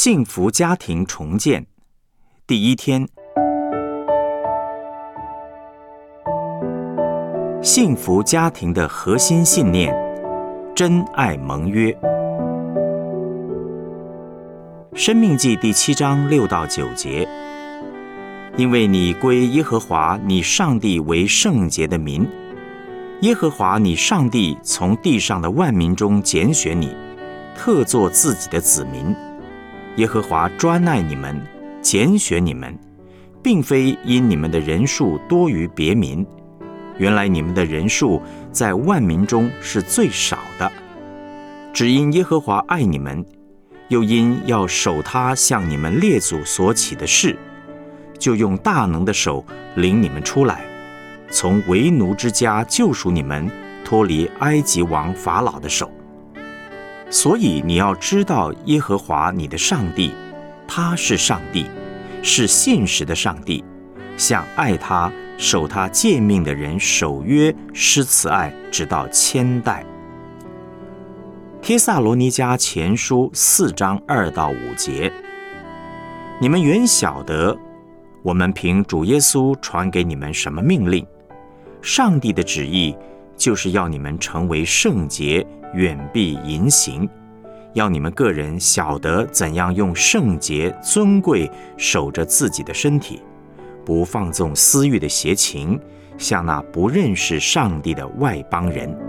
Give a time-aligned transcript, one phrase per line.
[0.00, 1.66] 幸福家庭重建。
[2.46, 3.08] 第一天，
[7.60, 9.92] 幸福家庭的核心信念：
[10.72, 11.92] 真爱盟约。
[14.94, 17.28] 生命记第七章六到九节，
[18.56, 22.24] 因为你归耶和华你上帝为圣洁的民，
[23.22, 26.94] 耶和华你上帝从地上的万民中拣选你，
[27.56, 29.12] 特作自己的子民。
[29.98, 31.36] 耶和华专爱你们，
[31.82, 32.72] 拣选你们，
[33.42, 36.24] 并非因你们的人数多于别民。
[36.98, 38.22] 原来你们的人数
[38.52, 40.70] 在万民中是最少的，
[41.72, 43.26] 只因耶和华爱你们，
[43.88, 47.36] 又因要守他向你们列祖所起的事，
[48.20, 49.44] 就用大能的手
[49.74, 50.64] 领你们出来，
[51.28, 53.50] 从为奴之家救赎你们，
[53.84, 55.90] 脱离埃及王法老的手。
[57.10, 60.12] 所以你要知道，耶和华你的上帝，
[60.66, 61.66] 他是上帝，
[62.22, 63.64] 是信实的上帝，
[64.16, 69.84] 向爱他、守他诫命的人守约施慈爱，直到千代。
[71.62, 75.10] 帖萨罗尼迦前书四章二到五节，
[76.40, 77.56] 你们原晓得，
[78.22, 81.06] 我们凭主耶稣传给你们什么命令？
[81.80, 82.94] 上帝的旨意
[83.36, 85.46] 就是要你们成为圣洁。
[85.74, 87.08] 远避淫行，
[87.74, 93.22] 要你们个人晓得怎样用圣洁尊贵守着自己的身体，
[93.84, 95.78] 不放纵私欲的邪情，
[96.16, 99.07] 像那不认识上帝的外邦人。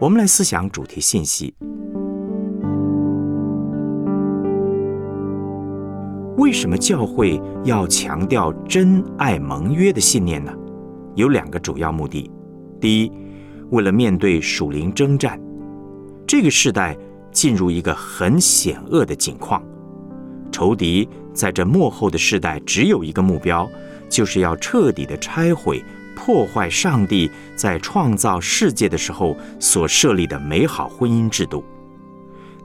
[0.00, 1.52] 我们来思想主题信息：
[6.38, 10.50] 为什么教会要强调真爱盟约的信念呢？
[11.16, 12.30] 有两个主要目的。
[12.80, 13.12] 第一，
[13.68, 15.38] 为了面对属灵征战，
[16.26, 16.96] 这个时代
[17.30, 19.62] 进入一个很险恶的境况，
[20.50, 23.68] 仇敌在这幕后的时代只有一个目标，
[24.08, 25.84] 就是要彻底的拆毁。
[26.22, 31.64] 破坏上帝在创造世界的时候所设立的美好婚姻制度，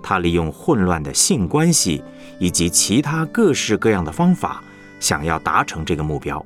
[0.04, 2.04] 他利用混乱的性关系
[2.38, 4.62] 以及其他各式各样的方法，
[5.00, 6.46] 想要达成这个目标。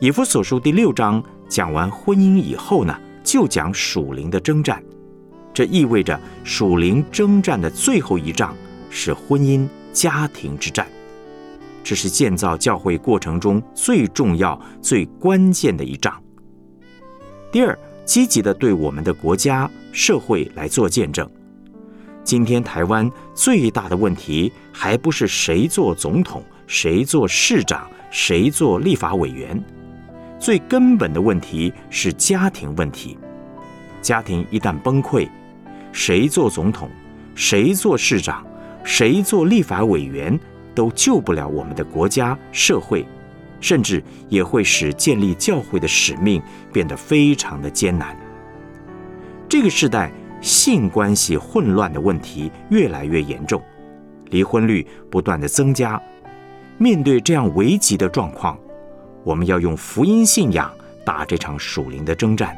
[0.00, 4.82] 以弗所书第六章讲完婚姻以后呢，就讲属灵的征战，
[5.54, 8.54] 这意味着属灵征战的最后一仗
[8.90, 10.86] 是婚姻家庭之战。
[11.86, 16.20] 这是建造教会过程中最重要、最关键的一仗。
[17.52, 21.30] 第二，积极的对我们的国家、社会来做见证。
[22.24, 29.64] 今天台湾最大的问题，还不是谁做总统、谁做市长、谁做立法委员，
[30.40, 33.16] 最根本的问题是家庭问题。
[34.02, 35.28] 家庭一旦崩溃，
[35.92, 36.90] 谁做总统、
[37.36, 38.44] 谁做市长、
[38.82, 40.36] 谁做立法委员。
[40.76, 43.04] 都救不了我们的国家、社会，
[43.60, 46.40] 甚至也会使建立教会的使命
[46.72, 48.16] 变得非常的艰难。
[49.48, 53.62] 这个时代性关系混乱的问题越来越严重，
[54.26, 56.00] 离婚率不断的增加。
[56.78, 58.58] 面对这样危急的状况，
[59.24, 60.70] 我们要用福音信仰
[61.06, 62.54] 打这场属灵的征战。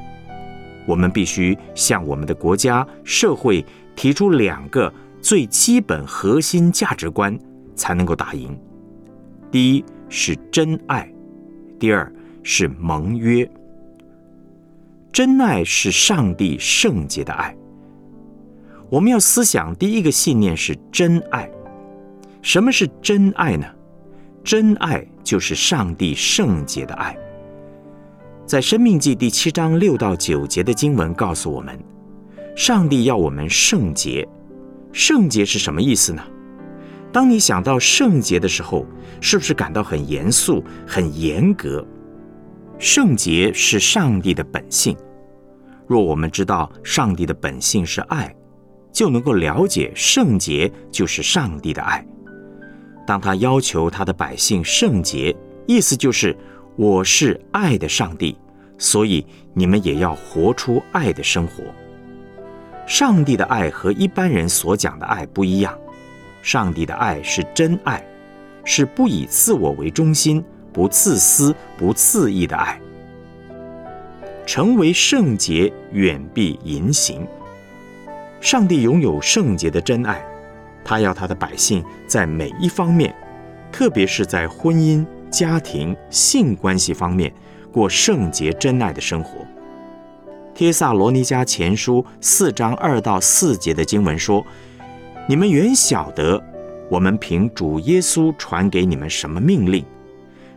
[0.87, 3.65] 我们必须向我们的国家、社会
[3.95, 7.39] 提出两个最基本核心价值观。
[7.79, 8.55] 才能够打赢。
[9.51, 11.11] 第一是真爱，
[11.79, 12.13] 第二
[12.43, 13.51] 是盟约。
[15.11, 17.57] 真爱是上帝圣洁的爱。
[18.91, 21.51] 我们要思想第一个信念是真爱。
[22.43, 23.67] 什么是真爱呢？
[24.45, 27.17] 真爱就是上帝圣洁的爱。
[28.47, 31.79] 在《生命记》第七章六到九节的经文告诉我们，
[32.57, 34.27] 上帝要我们圣洁。
[34.93, 36.23] 圣洁是什么意思呢？
[37.13, 38.87] 当你想到圣洁的时候，
[39.21, 41.85] 是不是感到很严肃、很严格？
[42.79, 44.97] 圣洁是上帝的本性。
[45.87, 48.35] 若我们知道上帝的本性是爱，
[48.93, 52.07] 就能够了解圣洁就是上帝的爱。
[53.07, 55.35] 当他要求他的百姓圣洁，
[55.67, 56.37] 意思就是
[56.77, 58.37] 我是爱的上帝，
[58.77, 61.65] 所以你们也要活出爱的生活。
[62.87, 65.77] 上帝的爱和一般人所讲的爱不一样。
[66.43, 68.03] 上帝的爱是真爱，
[68.65, 70.43] 是不以自我为中心、
[70.73, 72.81] 不自私、不自意的爱。
[74.47, 77.27] 成为圣洁，远避淫行。
[78.41, 80.25] 上帝拥有圣洁的真爱，
[80.85, 83.15] 他要他的百姓在每一方面，
[83.71, 87.31] 特别是在婚姻、家庭、性关系方面，
[87.71, 89.45] 过圣洁真爱的生活。
[90.55, 94.45] 帖萨罗尼迦前书四章二到四节的经文说
[95.31, 96.43] ：“你们原晓得，
[96.89, 99.85] 我们凭主耶稣传给你们什么命令？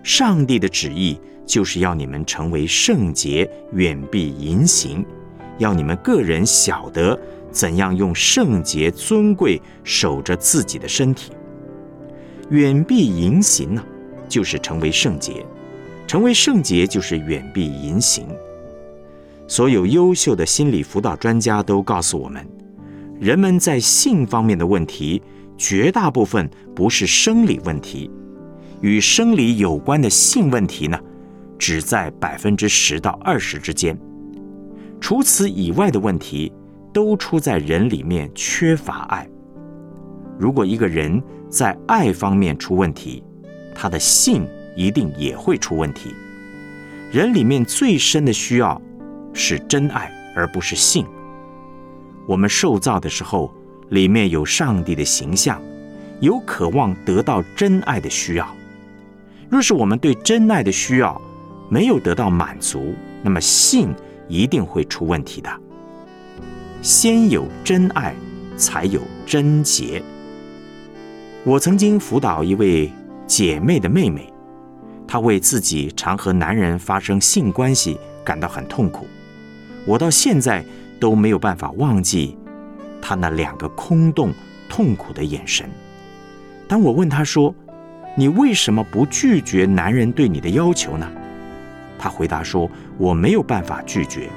[0.01, 5.03] 上帝的旨意就是要你们成为圣洁，远避淫行；
[5.57, 7.19] 要你们个人晓得
[7.51, 11.33] 怎样用圣洁尊贵守着自己的身体。
[12.49, 13.83] 远避淫行呢，
[14.29, 15.45] 就是成为圣洁；
[16.07, 18.25] 成为圣洁，就是远避淫行。”
[19.49, 22.47] 所有优秀的心理辅导专家都告诉我们，
[23.21, 25.21] 人们在性方面的问题，
[25.55, 28.09] 绝大部分不是生理问题，
[28.81, 30.99] 与生理有关的性问题呢，
[31.59, 33.95] 只在百分之十到二十之间。
[34.99, 36.51] 除此以外的问题，
[36.91, 39.29] 都出在人里面缺乏爱。
[40.39, 43.23] 如果一个人在爱方面出问题，
[43.75, 46.09] 他的性一定也会出问题。
[47.11, 48.81] 人里面最深的需要。
[49.31, 51.05] 是真爱，而不是性。
[52.27, 53.53] 我们受造的时候，
[53.89, 55.61] 里面有上帝的形象，
[56.19, 58.47] 有渴望得到真爱的需要。
[59.49, 61.21] 若是我们对真爱的需要
[61.69, 63.93] 没有得到满足，那么性
[64.29, 65.49] 一定会出问题的。
[66.81, 68.15] 先有真爱，
[68.55, 70.01] 才有贞洁。
[71.43, 72.91] 我曾经辅导一位
[73.27, 74.31] 姐妹的妹妹，
[75.07, 79.05] 她为自己常和男人发生性关系感到很痛苦。
[79.85, 80.63] 我到现在
[81.01, 82.37] 都没有办法忘记
[83.01, 84.31] 他那两个空洞、
[84.69, 85.67] 痛苦的眼神。
[86.67, 87.53] 当我问他说
[88.15, 91.11] ：“你为什么不拒绝男人对你的要求呢？”
[91.97, 92.69] 他回答说
[92.99, 94.29] ：“我没有办法拒绝。”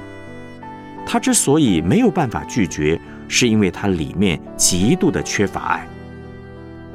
[1.07, 5.87] 他之所以没有办法拒绝，是因为他里面极度的缺乏爱。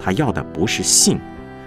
[0.01, 1.19] 他要的不是性，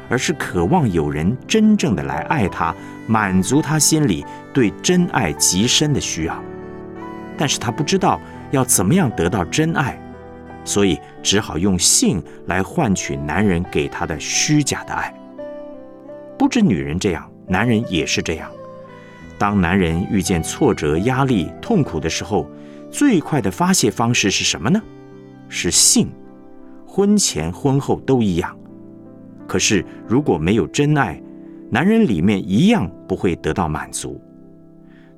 [0.08, 2.74] 而是渴望有人真正的来爱他，
[3.06, 6.42] 满足他心里对真爱极深的需要。
[7.42, 8.20] 但是他不知道
[8.52, 10.00] 要怎么样得到真爱，
[10.64, 15.12] 所以只好用性来换取男人给他的虚假的爱。
[16.38, 18.48] 不止女人这样，男人也是这样。
[19.38, 22.46] 当男人遇见挫折、压力、痛苦的时候，
[22.92, 24.80] 最快的发泄方式是什么呢？
[25.48, 26.12] 是性。
[26.86, 28.56] 婚前婚后都一样。
[29.48, 31.20] 可是如果没有真爱，
[31.72, 34.22] 男人里面一样不会得到满足。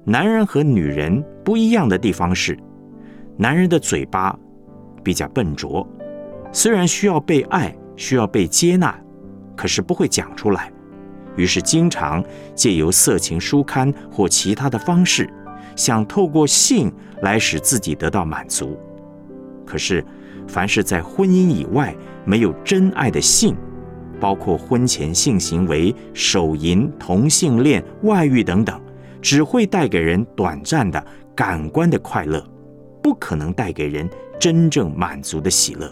[0.07, 2.59] 男人和女人不一样的地方是，
[3.39, 4.39] 男人的嘴巴
[5.03, 5.87] 比较笨拙，
[6.53, 8.95] 虽然需要被爱，需要被接纳，
[9.57, 10.71] 可是不会讲出来，
[11.37, 12.23] 于是经常
[12.55, 15.27] 借由色情书刊或其他的方式，
[15.75, 16.93] 想透过性
[17.23, 18.79] 来使自己得到满足。
[19.65, 20.05] 可是，
[20.47, 21.97] 凡是在婚姻以外
[22.27, 23.57] 没有真爱的性，
[24.21, 28.79] 包括婚前性行为、手淫、同性恋、外遇等等。
[29.25, 31.03] 只会带给人短暂的
[31.35, 32.47] 感官的快乐，
[33.03, 34.07] 不可能带给人
[34.39, 35.91] 真正满足的喜乐。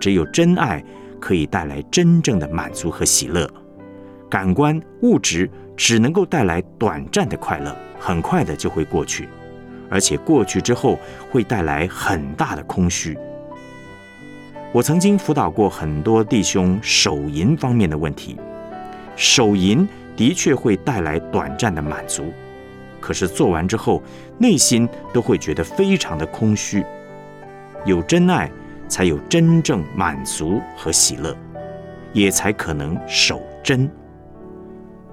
[0.00, 0.82] 只有真爱
[1.20, 3.46] 可以带来真正的满足和喜乐。
[4.30, 9.28] 感官物质只能够带来短暂的快乐，很快的就会过去，
[9.90, 10.98] 而且过去之后
[11.30, 13.18] 会带来很大的空虚。
[14.72, 18.34] 我曾经辅导过很多弟兄手淫方面的问题，
[19.14, 19.86] 手淫。
[20.18, 22.32] 的确会带来短暂的满足，
[23.00, 24.02] 可是做完之后，
[24.36, 26.84] 内心都会觉得非常的空虚。
[27.84, 28.50] 有真爱，
[28.88, 31.36] 才有真正满足和喜乐，
[32.12, 33.88] 也才可能守真。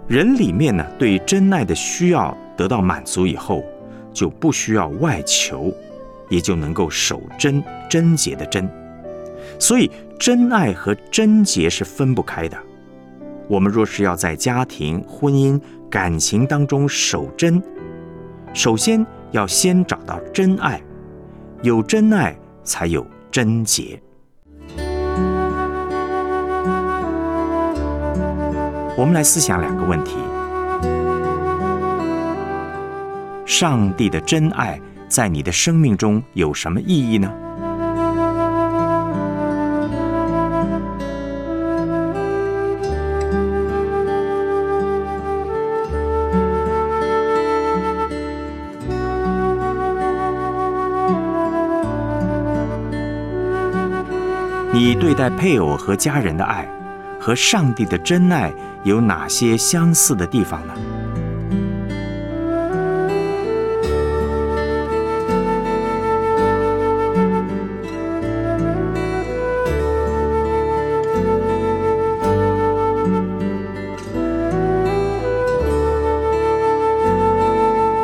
[0.07, 3.63] 人里面呢，对真爱的需要得到满足以后，
[4.11, 5.71] 就不需要外求，
[6.29, 8.67] 也就能够守真贞洁的真。
[9.59, 12.57] 所以，真爱和贞洁是分不开的。
[13.47, 17.61] 我们若是要在家庭、婚姻、感情当中守贞，
[18.53, 20.81] 首先要先找到真爱，
[21.61, 24.01] 有真爱才有贞洁。
[28.97, 30.15] 我们来思想两个问题：
[33.45, 37.31] 上帝的真爱在你的生命中有什么意义呢？
[54.75, 56.67] 你对待配偶和家人的爱
[57.17, 58.53] 和上帝的真爱
[58.83, 60.73] 有哪些相似的地方呢？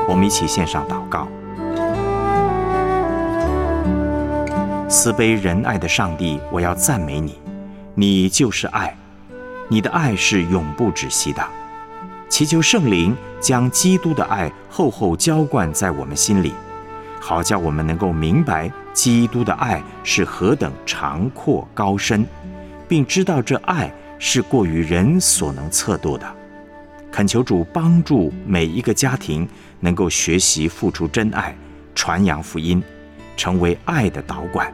[0.07, 1.27] 我们一起献上祷告。
[4.91, 7.39] 慈悲仁爱的上帝，我要赞美你，
[7.95, 8.93] 你就是爱，
[9.69, 11.41] 你的爱是永不止息的。
[12.27, 16.51] 祈求圣灵将基督的爱厚厚浇灌在我们心里，
[17.21, 22.27] 好叫我们能够明白基督的爱是何等长阔高深，
[22.89, 26.29] 并知道这爱是过于人所能测度的。
[27.10, 29.48] 恳求主帮助每一个家庭
[29.79, 31.55] 能够学习付出真爱，
[31.95, 32.83] 传扬福音，
[33.38, 34.69] 成为爱的导管。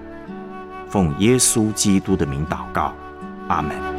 [0.98, 2.92] 奉耶稣基督的名祷告，
[3.50, 3.97] 阿门。